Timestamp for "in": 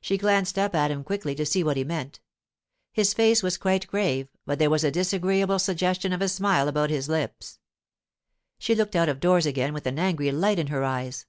10.60-10.68